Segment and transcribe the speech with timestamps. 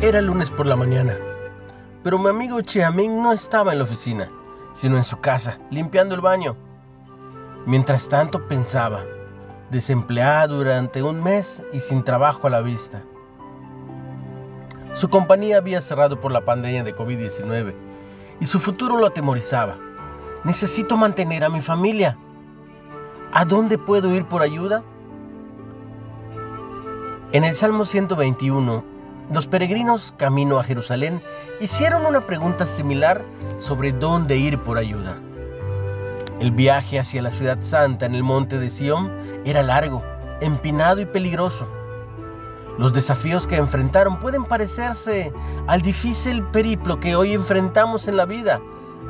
[0.00, 1.16] Era lunes por la mañana,
[2.04, 4.28] pero mi amigo Chiamín no estaba en la oficina,
[4.72, 6.54] sino en su casa, limpiando el baño.
[7.66, 9.00] Mientras tanto pensaba,
[9.72, 13.02] desempleado durante un mes y sin trabajo a la vista.
[14.94, 17.74] Su compañía había cerrado por la pandemia de COVID-19
[18.38, 19.78] y su futuro lo atemorizaba.
[20.44, 22.16] Necesito mantener a mi familia.
[23.32, 24.84] ¿A dónde puedo ir por ayuda?
[27.32, 28.97] En el Salmo 121,
[29.30, 31.20] los peregrinos camino a Jerusalén
[31.60, 33.24] hicieron una pregunta similar
[33.58, 35.18] sobre dónde ir por ayuda.
[36.40, 39.12] El viaje hacia la ciudad santa en el monte de Sión
[39.44, 40.02] era largo,
[40.40, 41.68] empinado y peligroso.
[42.78, 45.32] Los desafíos que enfrentaron pueden parecerse
[45.66, 48.60] al difícil periplo que hoy enfrentamos en la vida,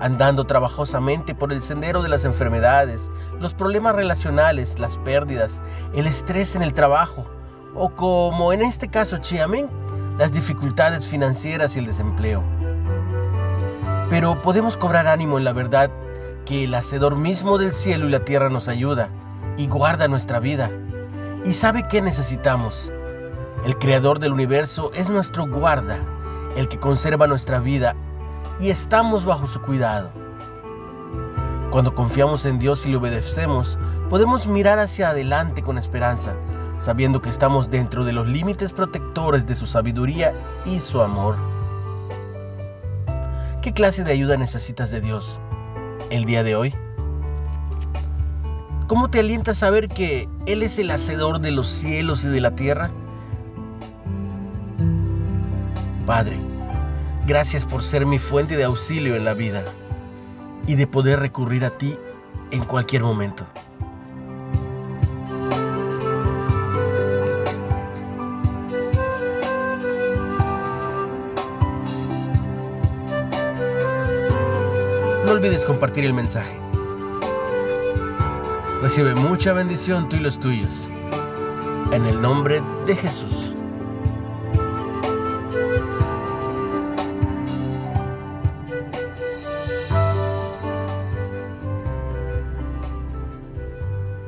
[0.01, 5.61] andando trabajosamente por el sendero de las enfermedades, los problemas relacionales, las pérdidas,
[5.93, 7.27] el estrés en el trabajo,
[7.75, 9.69] o como en este caso Chiamén,
[10.19, 12.43] las dificultades financieras y el desempleo.
[14.11, 15.91] Pero podemos cobrar ánimo en la verdad
[16.45, 19.11] que el Hacedor mismo del cielo y la tierra nos ayuda
[19.57, 20.71] y guarda nuestra vida
[21.45, 22.93] y sabe qué necesitamos.
[23.65, 25.99] El Creador del universo es nuestro guarda,
[26.57, 27.95] el que conserva nuestra vida
[28.59, 30.11] y estamos bajo su cuidado.
[31.71, 36.35] Cuando confiamos en Dios y le obedecemos, podemos mirar hacia adelante con esperanza
[36.79, 40.33] sabiendo que estamos dentro de los límites protectores de su sabiduría
[40.65, 41.37] y su amor.
[43.63, 45.41] ¿Qué clase de ayuda necesitas de Dios
[46.11, 46.75] el día de hoy?
[48.87, 52.53] ¿Cómo te alienta saber que Él es el hacedor de los cielos y de la
[52.53, 52.91] tierra?
[56.07, 56.39] Padre,
[57.27, 59.63] gracias por ser mi fuente de auxilio en la vida
[60.67, 61.99] y de poder recurrir a ti
[62.51, 63.45] en cualquier momento.
[75.29, 76.57] No olvides compartir el mensaje.
[78.81, 80.89] Recibe mucha bendición tú y los tuyos.
[81.93, 83.58] En el nombre de Jesús.